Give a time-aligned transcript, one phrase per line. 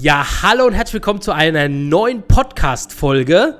[0.00, 3.58] Ja, hallo und herzlich willkommen zu einer neuen Podcast-Folge.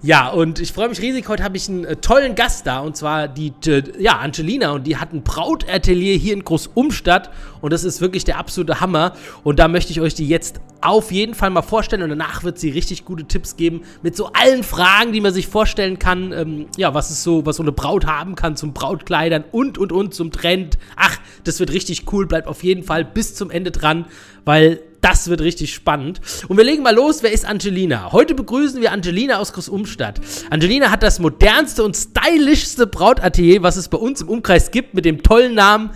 [0.00, 1.28] Ja, und ich freue mich riesig.
[1.28, 4.86] Heute habe ich einen äh, tollen Gast da und zwar die äh, ja, Angelina und
[4.86, 9.14] die hat ein Brautatelier hier in Großumstadt und das ist wirklich der absolute Hammer.
[9.42, 12.60] Und da möchte ich euch die jetzt auf jeden Fall mal vorstellen und danach wird
[12.60, 16.30] sie richtig gute Tipps geben mit so allen Fragen, die man sich vorstellen kann.
[16.30, 19.90] Ähm, ja, was ist so, was so eine Braut haben kann zum Brautkleidern und und
[19.90, 20.78] und zum Trend.
[20.94, 22.24] Ach, das wird richtig cool.
[22.28, 24.04] Bleibt auf jeden Fall bis zum Ende dran,
[24.44, 26.20] weil das wird richtig spannend.
[26.48, 27.22] Und wir legen mal los.
[27.22, 28.12] Wer ist Angelina?
[28.12, 30.20] Heute begrüßen wir Angelina aus Großumstadt.
[30.50, 35.04] Angelina hat das modernste und stylischste Brautatelier, was es bei uns im Umkreis gibt, mit
[35.04, 35.90] dem tollen Namen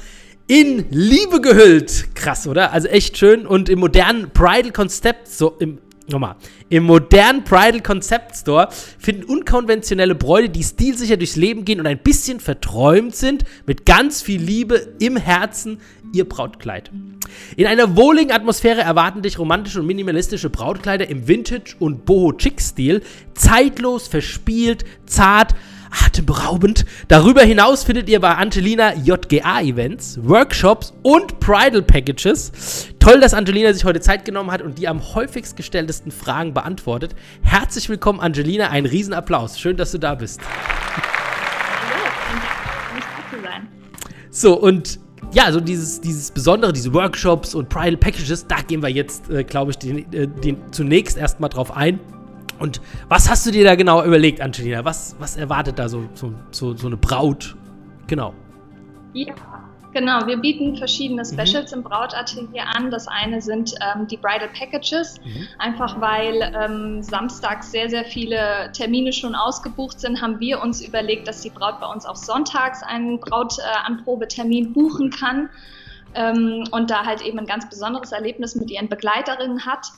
[0.47, 2.15] in Liebe gehüllt.
[2.15, 2.73] Krass, oder?
[2.73, 3.47] Also echt schön.
[3.47, 5.79] Und im modernen Bridal-Konzept, so im
[6.09, 6.37] Nochmal.
[6.69, 11.99] Im modernen Bridal Concept Store finden unkonventionelle Bräute, die stilsicher durchs Leben gehen und ein
[11.99, 15.79] bisschen verträumt sind, mit ganz viel Liebe im Herzen
[16.13, 16.91] ihr Brautkleid.
[17.57, 23.03] In einer wohligen Atmosphäre erwarten dich romantische und minimalistische Brautkleider im Vintage- und Boho-Chic-Stil.
[23.35, 25.55] Zeitlos, verspielt, zart,
[25.93, 26.85] atemberaubend.
[27.09, 32.89] Darüber hinaus findet ihr bei Angelina JGA-Events, Workshops und Bridal Packages.
[32.99, 37.15] Toll, dass Angelina sich heute Zeit genommen hat und die am häufigst gestelltesten Fragen beantwortet.
[37.43, 38.71] Herzlich willkommen, Angelina.
[38.71, 39.59] Ein Riesenapplaus.
[39.59, 40.41] Schön, dass du da bist.
[44.31, 44.99] So, und
[45.33, 49.45] ja, so dieses, dieses Besondere, diese Workshops und Bridal Packages, da gehen wir jetzt, äh,
[49.45, 52.01] glaube ich, den, äh, den zunächst erstmal drauf ein.
[52.63, 54.85] Und was hast du dir da genau überlegt, Angelina?
[54.85, 57.57] Was, was erwartet da so, so, so, so eine Braut?
[58.07, 58.35] Genau.
[59.15, 59.35] Ja,
[59.93, 60.25] genau.
[60.29, 61.79] Wir bieten verschiedene Specials mhm.
[61.79, 62.93] im Brautatelier an.
[62.93, 65.49] Das eine sind ähm, die Bridal Packages, mhm.
[65.59, 71.27] einfach weil ähm, samstags sehr, sehr viele Termine schon ausgebucht sind, haben wir uns überlegt,
[71.27, 75.51] dass die Braut bei uns auch sonntags einen Brautanprobetermin äh, buchen kann
[76.15, 79.89] ähm, und da halt eben ein ganz besonderes Erlebnis mit ihren Begleiterinnen hat.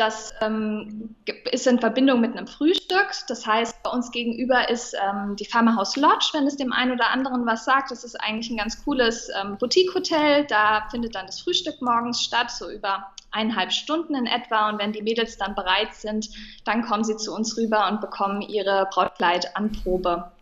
[0.00, 1.14] Das ähm,
[1.52, 3.08] ist in Verbindung mit einem Frühstück.
[3.28, 7.10] Das heißt, bei uns gegenüber ist ähm, die Farmerhaus Lodge, wenn es dem einen oder
[7.10, 7.90] anderen was sagt.
[7.90, 10.46] Das ist eigentlich ein ganz cooles ähm, Boutique-Hotel.
[10.46, 14.70] Da findet dann das Frühstück morgens statt, so über eineinhalb Stunden in etwa.
[14.70, 16.30] Und wenn die Mädels dann bereit sind,
[16.64, 20.32] dann kommen sie zu uns rüber und bekommen ihre Brautkleid-Anprobe.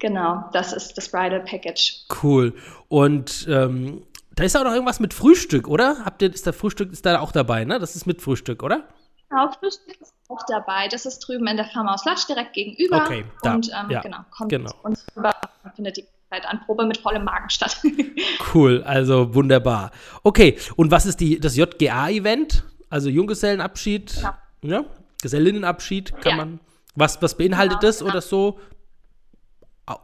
[0.00, 2.04] Genau, das ist das Bridal Package.
[2.20, 2.52] Cool.
[2.88, 4.02] Und ähm,
[4.34, 6.04] da ist auch noch irgendwas mit Frühstück, oder?
[6.04, 7.78] Habt ihr, ist der Frühstück ist da auch dabei, ne?
[7.78, 8.88] Das ist mit Frühstück, oder?
[9.28, 10.88] Genau, Frühstück ist auch dabei.
[10.88, 13.02] Das ist drüben in der Farmhaus Latsch direkt gegenüber.
[13.04, 13.54] Okay, da.
[13.54, 14.00] Und ähm, ja.
[14.00, 14.72] genau, kommt genau.
[14.82, 15.34] uns rüber
[15.74, 17.82] findet die Anprobe mit vollem Magen statt.
[18.54, 19.90] cool, also wunderbar.
[20.22, 22.64] Okay, und was ist die, das JGA-Event?
[22.88, 24.38] Also Junggesellenabschied, ja.
[24.62, 24.84] ja?
[25.22, 26.36] Gesellinnenabschied, kann ja.
[26.36, 26.60] man.
[26.94, 28.10] Was, was beinhaltet genau, das genau.
[28.10, 28.58] oder so?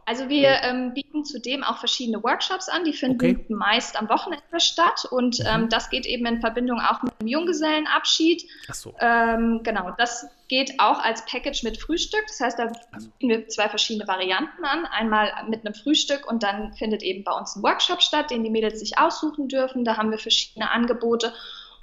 [0.05, 3.45] Also wir ähm, bieten zudem auch verschiedene Workshops an, die finden okay.
[3.47, 5.45] meist am Wochenende statt und mhm.
[5.47, 8.43] ähm, das geht eben in Verbindung auch mit dem Junggesellenabschied.
[8.69, 8.93] Ach so.
[8.99, 12.23] Ähm, genau, das geht auch als Package mit Frühstück.
[12.27, 14.85] Das heißt, da bieten wir zwei verschiedene Varianten an.
[14.85, 18.49] Einmal mit einem Frühstück und dann findet eben bei uns ein Workshop statt, den die
[18.49, 19.85] Mädels sich aussuchen dürfen.
[19.85, 21.33] Da haben wir verschiedene Angebote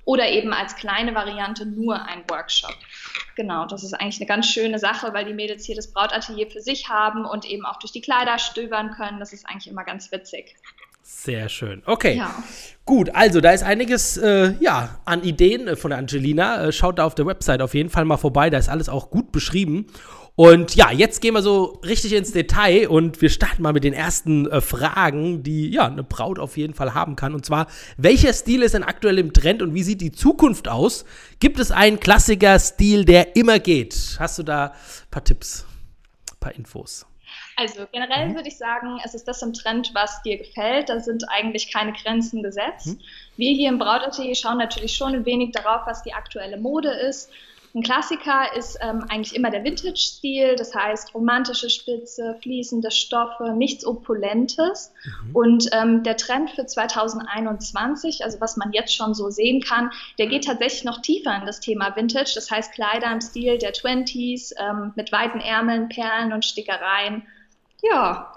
[0.07, 2.79] oder eben als kleine Variante nur ein Workshop.
[3.35, 6.63] Genau, das ist eigentlich eine ganz schöne Sache, weil die Mädels hier das Brautatelier für
[6.63, 9.21] sich haben und eben auch durch die Kleider stöbern können.
[9.21, 10.57] Das ist eigentlich immer ganz witzig.
[11.09, 11.83] Sehr schön.
[11.87, 12.17] Okay.
[12.17, 12.43] Ja.
[12.85, 16.65] Gut, also da ist einiges äh, ja, an Ideen äh, von Angelina.
[16.67, 18.51] Äh, schaut da auf der Website auf jeden Fall mal vorbei.
[18.51, 19.87] Da ist alles auch gut beschrieben.
[20.35, 23.93] Und ja, jetzt gehen wir so richtig ins Detail und wir starten mal mit den
[23.93, 27.35] ersten äh, Fragen, die ja eine Braut auf jeden Fall haben kann.
[27.35, 31.05] Und zwar, welcher Stil ist denn aktuell im Trend und wie sieht die Zukunft aus?
[31.39, 34.17] Gibt es einen Klassiker-Stil, der immer geht?
[34.19, 35.65] Hast du da ein paar Tipps,
[36.33, 37.07] ein paar Infos?
[37.57, 38.35] Also generell mhm.
[38.35, 40.89] würde ich sagen, es ist das im Trend, was dir gefällt.
[40.89, 42.87] Da sind eigentlich keine Grenzen gesetzt.
[42.89, 43.01] Mhm.
[43.37, 47.31] Wir hier im Brautatelier schauen natürlich schon ein wenig darauf, was die aktuelle Mode ist.
[47.77, 53.85] Ein Klassiker ist ähm, eigentlich immer der Vintage-Stil, das heißt romantische Spitze, fließende Stoffe, nichts
[53.85, 54.95] Opulentes.
[55.05, 55.37] Mhm.
[55.37, 60.27] Und ähm, der Trend für 2021, also was man jetzt schon so sehen kann, der
[60.27, 62.33] geht tatsächlich noch tiefer in das Thema Vintage.
[62.35, 67.25] Das heißt Kleider im Stil der 20s ähm, mit weiten Ärmeln, Perlen und Stickereien.
[67.83, 68.33] Ja.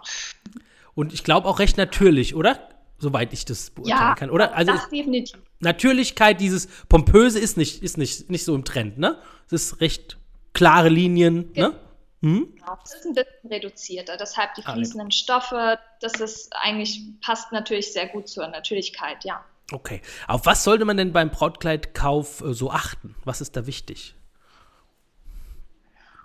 [0.95, 2.68] Und ich glaube auch recht natürlich, oder?
[2.99, 4.53] Soweit ich das beurteilen ja, kann, oder?
[4.53, 5.39] Also das definitiv.
[5.59, 9.17] Natürlichkeit, dieses Pompöse ist nicht, ist nicht, nicht so im Trend, ne?
[9.47, 10.17] Es ist recht
[10.53, 11.69] klare Linien, genau.
[11.69, 11.75] ne?
[12.21, 12.55] Mhm.
[12.55, 17.01] Genau, es ist ein bisschen reduzierter, deshalb die ah, fließenden ah, Stoffe, das ist eigentlich,
[17.21, 19.43] passt natürlich sehr gut zur Natürlichkeit, ja.
[19.71, 20.01] Okay.
[20.27, 23.15] Auf was sollte man denn beim Brautkleidkauf äh, so achten?
[23.23, 24.15] Was ist da wichtig?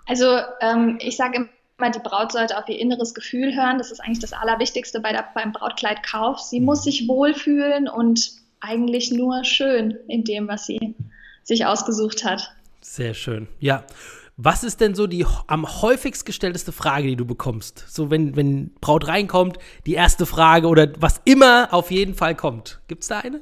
[0.07, 3.77] Also, ähm, ich sage immer, die Braut sollte auf ihr inneres Gefühl hören.
[3.77, 6.39] Das ist eigentlich das Allerwichtigste bei der, beim Brautkleidkauf.
[6.39, 10.95] Sie muss sich wohlfühlen und eigentlich nur schön in dem, was sie
[11.43, 12.51] sich ausgesucht hat.
[12.81, 13.47] Sehr schön.
[13.59, 13.83] Ja.
[14.37, 17.85] Was ist denn so die am häufigst gestellteste Frage, die du bekommst?
[17.87, 22.81] So, wenn, wenn Braut reinkommt, die erste Frage oder was immer auf jeden Fall kommt.
[22.87, 23.41] Gibt es da eine?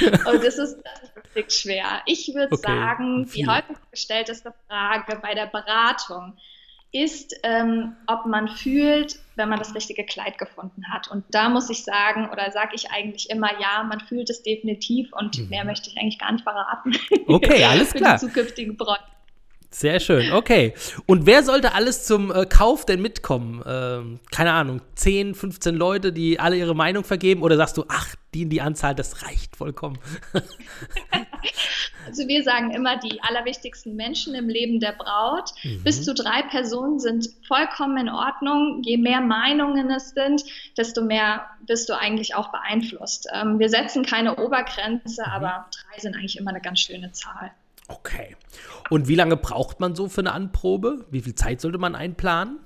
[0.26, 0.78] oh, das ist,
[1.34, 2.00] ist schwer.
[2.06, 6.38] Ich würde okay, sagen, die häufigst gestellteste Frage bei der Beratung
[6.94, 11.10] ist, ähm, ob man fühlt, wenn man das richtige Kleid gefunden hat.
[11.10, 15.12] Und da muss ich sagen, oder sage ich eigentlich immer, ja, man fühlt es definitiv
[15.12, 15.48] und mhm.
[15.48, 16.92] mehr möchte ich eigentlich gar nicht verraten.
[17.26, 18.18] Okay, alles klar.
[18.18, 19.02] Für die zukünftigen Bräute.
[19.74, 20.72] Sehr schön, okay.
[21.06, 23.60] Und wer sollte alles zum äh, Kauf denn mitkommen?
[23.66, 27.42] Ähm, keine Ahnung, 10, 15 Leute, die alle ihre Meinung vergeben?
[27.42, 29.98] Oder sagst du, ach, die in die Anzahl, das reicht vollkommen?
[32.06, 35.50] also wir sagen immer, die allerwichtigsten Menschen im Leben der Braut.
[35.64, 35.82] Mhm.
[35.82, 38.80] Bis zu drei Personen sind vollkommen in Ordnung.
[38.84, 40.44] Je mehr Meinungen es sind,
[40.78, 43.26] desto mehr bist du eigentlich auch beeinflusst.
[43.34, 45.32] Ähm, wir setzen keine Obergrenze, mhm.
[45.32, 47.50] aber drei sind eigentlich immer eine ganz schöne Zahl.
[47.88, 48.36] Okay.
[48.90, 51.06] Und wie lange braucht man so für eine Anprobe?
[51.10, 52.60] Wie viel Zeit sollte man einplanen?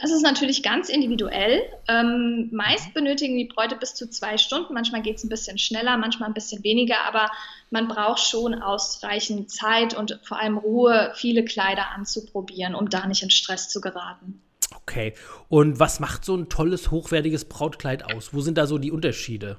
[0.00, 1.62] Das ist natürlich ganz individuell.
[1.86, 4.72] Ähm, meist benötigen die Bräute bis zu zwei Stunden.
[4.72, 7.30] Manchmal geht es ein bisschen schneller, manchmal ein bisschen weniger, aber
[7.70, 13.22] man braucht schon ausreichend Zeit und vor allem Ruhe, viele Kleider anzuprobieren, um da nicht
[13.22, 14.40] in Stress zu geraten.
[14.74, 15.12] Okay.
[15.48, 18.32] Und was macht so ein tolles, hochwertiges Brautkleid aus?
[18.32, 19.58] Wo sind da so die Unterschiede?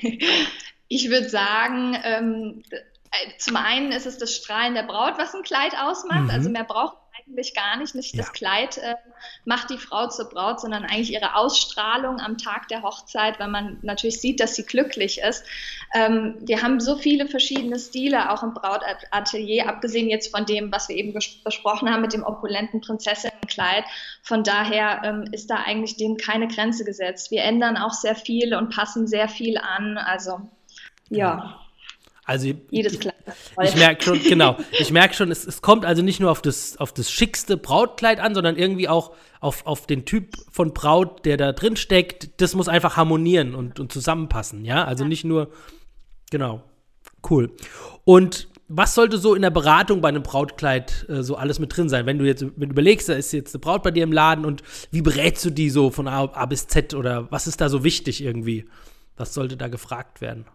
[0.88, 5.42] Ich würde sagen, ähm, äh, zum einen ist es das Strahlen der Braut, was ein
[5.42, 6.24] Kleid ausmacht.
[6.24, 6.30] Mhm.
[6.30, 6.96] Also mehr braucht
[7.26, 7.94] eigentlich gar nicht.
[7.94, 8.22] Nicht ja.
[8.22, 8.94] das Kleid äh,
[9.44, 13.78] macht die Frau zur Braut, sondern eigentlich ihre Ausstrahlung am Tag der Hochzeit, weil man
[13.82, 15.44] natürlich sieht, dass sie glücklich ist.
[15.94, 20.88] Ähm, wir haben so viele verschiedene Stile auch im Brautatelier, abgesehen jetzt von dem, was
[20.88, 21.12] wir eben
[21.44, 23.84] besprochen haben mit dem opulenten Prinzessinnenkleid.
[24.22, 27.30] Von daher ähm, ist da eigentlich dem keine Grenze gesetzt.
[27.30, 29.98] Wir ändern auch sehr viel und passen sehr viel an.
[29.98, 30.40] Also
[31.10, 31.60] ja.
[32.26, 33.14] Also jedes Kleid.
[33.62, 34.56] Ich, merke schon, genau.
[34.72, 38.18] Ich merke schon, es, es, kommt also nicht nur auf das, auf das schickste Brautkleid
[38.18, 42.40] an, sondern irgendwie auch auf, auf den Typ von Braut, der da drin steckt.
[42.40, 44.84] Das muss einfach harmonieren und, und zusammenpassen, ja.
[44.84, 45.52] Also nicht nur,
[46.32, 46.64] genau.
[47.28, 47.52] Cool.
[48.04, 51.88] Und was sollte so in der Beratung bei einem Brautkleid äh, so alles mit drin
[51.88, 52.06] sein?
[52.06, 54.44] Wenn du jetzt wenn du überlegst, da ist jetzt eine Braut bei dir im Laden
[54.44, 57.68] und wie berätst du die so von A, A bis Z oder was ist da
[57.68, 58.64] so wichtig irgendwie?
[59.16, 60.46] Was sollte da gefragt werden?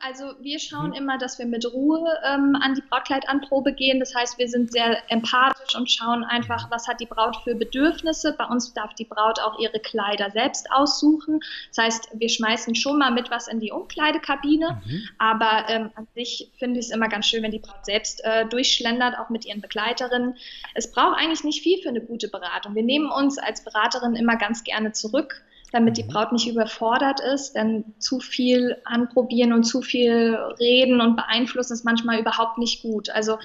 [0.00, 0.96] Also wir schauen mhm.
[0.96, 4.00] immer, dass wir mit Ruhe ähm, an die Brautkleidanprobe gehen.
[4.00, 8.34] Das heißt, wir sind sehr empathisch und schauen einfach, was hat die Braut für Bedürfnisse.
[8.36, 11.40] Bei uns darf die Braut auch ihre Kleider selbst aussuchen.
[11.68, 14.80] Das heißt, wir schmeißen schon mal mit was in die Umkleidekabine.
[14.84, 15.08] Mhm.
[15.18, 18.46] Aber ähm, an sich finde ich es immer ganz schön, wenn die Braut selbst äh,
[18.46, 20.36] durchschlendert, auch mit ihren Begleiterinnen.
[20.74, 22.74] Es braucht eigentlich nicht viel für eine gute Beratung.
[22.74, 26.08] Wir nehmen uns als Beraterin immer ganz gerne zurück damit die mhm.
[26.08, 27.54] Braut nicht überfordert ist.
[27.54, 33.10] Denn zu viel anprobieren und zu viel reden und beeinflussen ist manchmal überhaupt nicht gut.
[33.10, 33.38] Also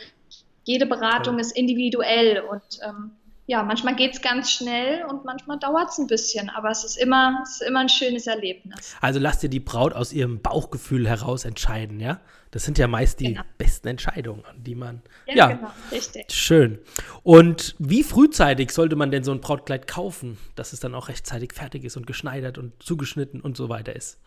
[0.63, 3.11] jede Beratung ist individuell und ähm,
[3.47, 6.97] ja, manchmal geht es ganz schnell und manchmal dauert es ein bisschen, aber es ist,
[6.97, 8.95] immer, es ist immer ein schönes Erlebnis.
[9.01, 12.21] Also lass dir die Braut aus ihrem Bauchgefühl heraus entscheiden, ja?
[12.49, 13.41] Das sind ja meist die genau.
[13.57, 15.01] besten Entscheidungen, die man.
[15.27, 16.31] Ja, ja, genau, richtig.
[16.31, 16.79] Schön.
[17.21, 21.53] Und wie frühzeitig sollte man denn so ein Brautkleid kaufen, dass es dann auch rechtzeitig
[21.53, 24.19] fertig ist und geschneidert und zugeschnitten und so weiter ist?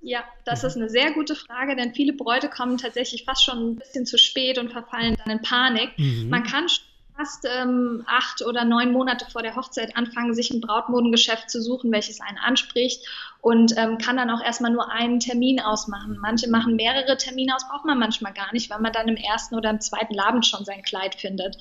[0.00, 0.68] Ja, das mhm.
[0.68, 4.16] ist eine sehr gute Frage, denn viele Bräute kommen tatsächlich fast schon ein bisschen zu
[4.16, 5.90] spät und verfallen dann in Panik.
[5.98, 6.28] Mhm.
[6.28, 6.68] Man kann
[7.16, 11.92] fast ähm, acht oder neun Monate vor der Hochzeit anfangen, sich ein Brautmodengeschäft zu suchen,
[11.92, 13.06] welches einen anspricht
[13.40, 16.18] und ähm, kann dann auch erstmal nur einen Termin ausmachen.
[16.20, 19.54] Manche machen mehrere Termine aus, braucht man manchmal gar nicht, weil man dann im ersten
[19.54, 21.56] oder im zweiten Labend schon sein Kleid findet.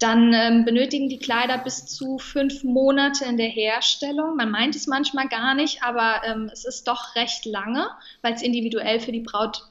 [0.00, 4.36] Dann ähm, benötigen die Kleider bis zu fünf Monate in der Herstellung.
[4.36, 7.88] Man meint es manchmal gar nicht, aber ähm, es ist doch recht lange,
[8.22, 9.68] weil es individuell für die Braut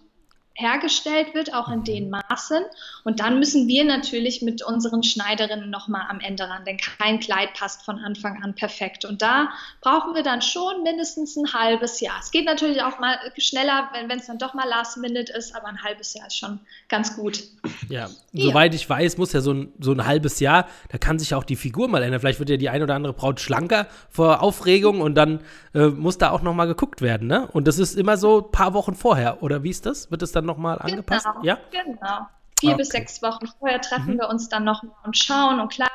[0.57, 2.63] hergestellt wird, auch in den Maßen.
[3.03, 7.53] Und dann müssen wir natürlich mit unseren Schneiderinnen nochmal am Ende ran, denn kein Kleid
[7.53, 9.05] passt von Anfang an perfekt.
[9.05, 9.49] Und da
[9.81, 12.17] brauchen wir dann schon mindestens ein halbes Jahr.
[12.19, 15.67] Es geht natürlich auch mal schneller, wenn es dann doch mal Last Minute ist, aber
[15.67, 16.59] ein halbes Jahr ist schon
[16.89, 17.43] ganz gut.
[17.87, 18.45] Ja, ja.
[18.45, 21.43] soweit ich weiß, muss ja so ein, so ein halbes Jahr, da kann sich auch
[21.43, 22.19] die Figur mal ändern.
[22.19, 25.41] Vielleicht wird ja die eine oder andere Braut schlanker vor Aufregung und dann
[25.75, 27.27] äh, muss da auch nochmal geguckt werden.
[27.27, 27.47] Ne?
[27.53, 30.09] Und das ist immer so ein paar Wochen vorher, oder wie ist das?
[30.09, 31.27] Wird es dann nochmal genau, angepasst?
[31.43, 32.27] Ja, genau.
[32.59, 32.77] Vier okay.
[32.77, 34.19] bis sechs Wochen vorher treffen mhm.
[34.19, 35.59] wir uns dann nochmal und schauen.
[35.59, 35.91] Und klar,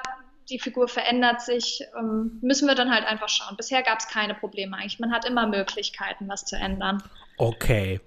[0.48, 3.56] die Figur verändert sich, ähm, müssen wir dann halt einfach schauen.
[3.56, 5.00] Bisher gab es keine Probleme eigentlich.
[5.00, 7.02] Man hat immer Möglichkeiten, was zu ändern.
[7.36, 8.00] Okay.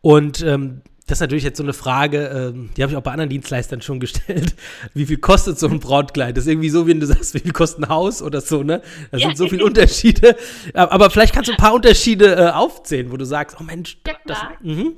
[0.00, 3.10] Und ähm, das ist natürlich jetzt so eine Frage, ähm, die habe ich auch bei
[3.10, 4.54] anderen Dienstleistern schon gestellt.
[4.94, 6.36] Wie viel kostet so ein Brautkleid?
[6.36, 8.80] Das ist irgendwie so, wie du sagst, wie viel kostet ein Haus oder so, ne?
[9.10, 10.36] Da sind so viele Unterschiede.
[10.72, 14.14] Aber vielleicht kannst du ein paar Unterschiede äh, aufzählen, wo du sagst, oh Mensch, ja,
[14.24, 14.38] das.
[14.62, 14.92] Mh,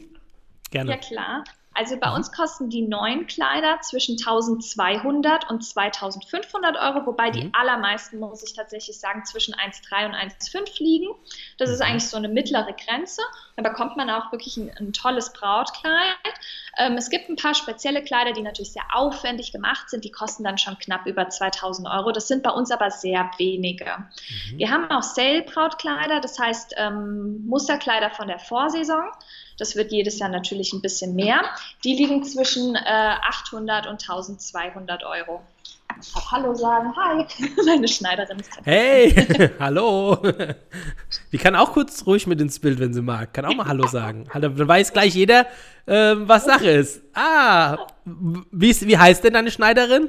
[0.73, 0.91] gerne.
[0.91, 1.45] Ja, klar.
[1.75, 2.17] Also bei mhm.
[2.17, 7.33] uns kosten die neuen Kleider zwischen 1200 und 2500 Euro, wobei mhm.
[7.33, 11.09] die allermeisten, muss ich tatsächlich sagen, zwischen 1,3 und 1,5 liegen.
[11.59, 11.87] Das ist mhm.
[11.87, 13.23] eigentlich so eine mittlere Grenze.
[13.57, 16.17] Da bekommt man auch wirklich ein, ein tolles Brautkleid.
[16.79, 20.05] Ähm, es gibt ein paar spezielle Kleider, die natürlich sehr aufwendig gemacht sind.
[20.05, 22.13] Die kosten dann schon knapp über 2000 Euro.
[22.13, 23.87] Das sind bei uns aber sehr wenige.
[23.87, 24.59] Mhm.
[24.59, 29.05] Wir haben auch Sale-Brautkleider, das heißt ähm, Musterkleider von der Vorsaison.
[29.63, 31.41] Das wird jedes Jahr natürlich ein bisschen mehr.
[31.85, 35.41] Die liegen zwischen äh, 800 und 1200 Euro.
[36.01, 36.93] Ich darf Hallo sagen.
[36.97, 37.25] Hi,
[37.65, 39.15] meine Schneiderin ist Hey,
[39.61, 40.21] hallo.
[41.31, 43.33] Die kann auch kurz ruhig mit ins Bild, wenn sie mag.
[43.35, 44.27] Kann auch mal Hallo sagen.
[44.35, 45.47] Dann weiß gleich jeder,
[45.87, 47.01] äh, was Sache ist.
[47.15, 50.09] Ah, wie, wie heißt denn deine Schneiderin?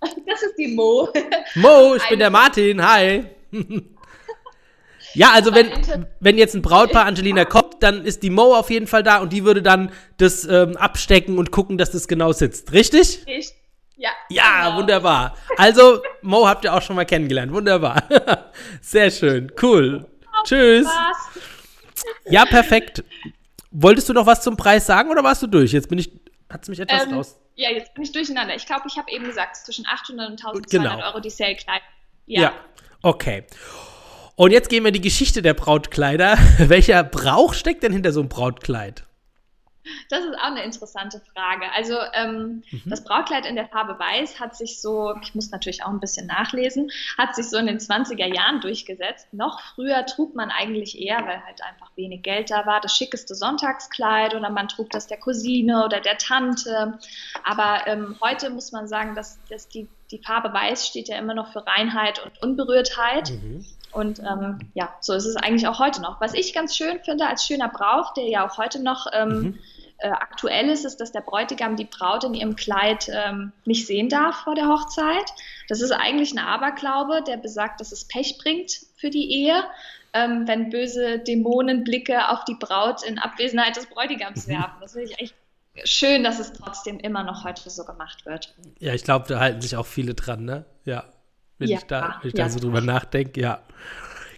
[0.00, 1.10] Das ist die Mo.
[1.54, 2.84] Mo, ich bin der Martin.
[2.84, 3.24] Hi.
[5.14, 5.70] Ja, also wenn,
[6.20, 9.32] wenn jetzt ein Brautpaar Angelina kommt, dann ist die Mo auf jeden Fall da und
[9.32, 12.72] die würde dann das ähm, abstecken und gucken, dass das genau sitzt.
[12.72, 13.24] Richtig?
[13.26, 13.54] Richtig.
[13.96, 14.10] Ja.
[14.28, 14.78] Ja, genau.
[14.78, 15.36] wunderbar.
[15.56, 17.52] Also, Mo habt ihr auch schon mal kennengelernt.
[17.52, 18.02] Wunderbar.
[18.80, 19.52] Sehr schön.
[19.62, 20.04] Cool.
[20.44, 20.86] Tschüss.
[20.86, 21.16] Spaß.
[22.26, 23.04] Ja, perfekt.
[23.70, 25.72] Wolltest du noch was zum Preis sagen oder warst du durch?
[25.72, 26.10] Jetzt bin ich,
[26.50, 27.38] hat es mich etwas ähm, raus.
[27.54, 28.56] Ja, jetzt bin ich durcheinander.
[28.56, 31.06] Ich glaube, ich habe eben gesagt, zwischen 800 und 1200 genau.
[31.06, 31.82] Euro die Sale-Kleid.
[32.26, 32.40] Ja.
[32.40, 32.52] ja,
[33.02, 33.44] okay.
[34.36, 36.36] Und jetzt gehen wir in die Geschichte der Brautkleider.
[36.58, 39.04] Welcher Brauch steckt denn hinter so einem Brautkleid?
[40.08, 41.66] Das ist auch eine interessante Frage.
[41.74, 42.82] Also ähm, mhm.
[42.86, 46.26] das Brautkleid in der Farbe Weiß hat sich so, ich muss natürlich auch ein bisschen
[46.26, 49.28] nachlesen, hat sich so in den 20er Jahren durchgesetzt.
[49.32, 53.34] Noch früher trug man eigentlich eher, weil halt einfach wenig Geld da war, das schickeste
[53.34, 56.98] Sonntagskleid oder man trug das der Cousine oder der Tante.
[57.44, 61.34] Aber ähm, heute muss man sagen, dass, dass die, die Farbe Weiß steht ja immer
[61.34, 63.30] noch für Reinheit und Unberührtheit.
[63.30, 63.66] Mhm.
[63.94, 66.20] Und ähm, ja, so ist es eigentlich auch heute noch.
[66.20, 69.58] Was ich ganz schön finde als schöner Brauch, der ja auch heute noch ähm, mhm.
[69.98, 74.08] äh, aktuell ist, ist, dass der Bräutigam die Braut in ihrem Kleid ähm, nicht sehen
[74.08, 75.32] darf vor der Hochzeit.
[75.68, 79.62] Das ist eigentlich ein Aberglaube, der besagt, dass es Pech bringt für die Ehe,
[80.12, 84.52] ähm, wenn böse Dämonen Blicke auf die Braut in Abwesenheit des Bräutigams mhm.
[84.52, 84.76] werfen.
[84.80, 85.34] Das finde ich echt
[85.84, 88.54] schön, dass es trotzdem immer noch heute so gemacht wird.
[88.80, 90.64] Ja, ich glaube, da halten sich auch viele dran, ne?
[90.84, 91.04] Ja
[91.64, 92.44] wenn ja, ich da, wenn ich ja.
[92.44, 93.60] da so drüber nachdenke, ja.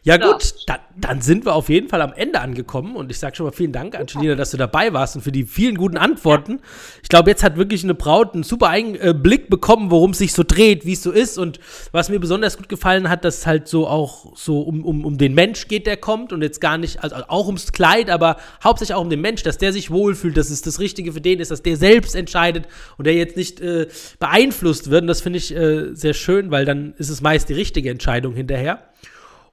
[0.06, 3.34] Ja gut, dann, dann, sind wir auf jeden Fall am Ende angekommen und ich sage
[3.34, 6.60] schon mal vielen Dank, Angelina, dass du dabei warst und für die vielen guten Antworten.
[7.02, 10.44] Ich glaube, jetzt hat wirklich eine Braut einen super Einblick bekommen, worum es sich so
[10.46, 11.58] dreht, wie es so ist und
[11.90, 15.18] was mir besonders gut gefallen hat, dass es halt so auch so um, um, um
[15.18, 18.94] den Mensch geht, der kommt und jetzt gar nicht, also auch ums Kleid, aber hauptsächlich
[18.94, 21.50] auch um den Mensch, dass der sich wohlfühlt, dass es das Richtige für den ist,
[21.50, 23.88] dass der selbst entscheidet und der jetzt nicht äh,
[24.20, 27.54] beeinflusst wird und das finde ich äh, sehr schön, weil dann ist es meist die
[27.54, 28.84] richtige Entscheidung hinterher.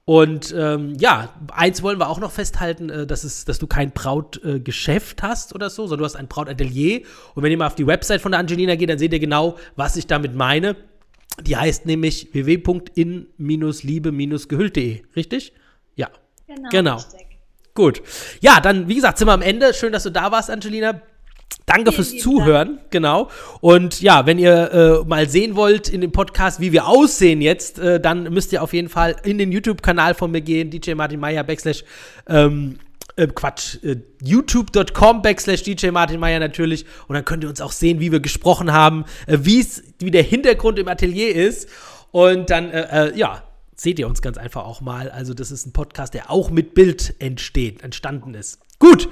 [0.06, 3.92] Und ähm, ja, eins wollen wir auch noch festhalten, äh, dass, es, dass du kein
[3.92, 7.00] Brautgeschäft äh, hast oder so, sondern du hast ein Brautatelier.
[7.34, 9.56] Und wenn ihr mal auf die Website von der Angelina geht, dann seht ihr genau,
[9.76, 10.76] was ich damit meine.
[11.42, 15.54] Die heißt nämlich www.in-liebe-gehüllt.de, richtig?
[15.96, 16.10] Ja.
[16.46, 16.68] Genau.
[16.70, 17.02] genau.
[17.72, 18.02] Gut.
[18.40, 19.72] Ja, dann, wie gesagt, sind wir am Ende.
[19.72, 21.00] Schön, dass du da warst, Angelina.
[21.66, 22.90] Danke vielen, fürs Zuhören, Dank.
[22.90, 23.30] genau.
[23.60, 27.78] Und ja, wenn ihr äh, mal sehen wollt in dem Podcast, wie wir aussehen jetzt,
[27.78, 31.20] äh, dann müsst ihr auf jeden Fall in den YouTube-Kanal von mir gehen, DJ Martin
[31.20, 31.84] Meyer backslash
[32.28, 32.78] ähm,
[33.16, 36.84] äh, Quatsch, äh, youtube.com backslash DJ Martin Meyer natürlich.
[37.08, 40.78] Und dann könnt ihr uns auch sehen, wie wir gesprochen haben, äh, wie der Hintergrund
[40.78, 41.68] im Atelier ist.
[42.10, 43.42] Und dann, äh, äh, ja,
[43.76, 45.10] seht ihr uns ganz einfach auch mal.
[45.10, 48.60] Also, das ist ein Podcast, der auch mit Bild entsteht, entstanden ist.
[48.78, 49.08] Gut,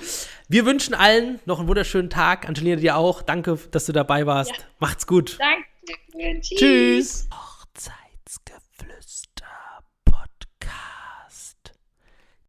[0.49, 2.49] wir wünschen allen noch einen wunderschönen Tag.
[2.49, 3.23] Angelina, dir auch.
[3.23, 4.50] Danke, dass du dabei warst.
[4.50, 4.57] Ja.
[4.81, 5.38] Macht's gut.
[5.38, 6.40] Danke.
[6.40, 6.59] Tschüss.
[6.59, 7.28] Tschüss.
[7.33, 8.62] Hochzeitsgefühl.